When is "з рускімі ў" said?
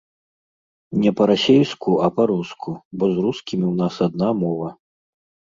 3.13-3.75